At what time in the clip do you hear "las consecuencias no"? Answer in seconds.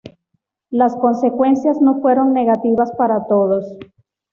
0.71-2.01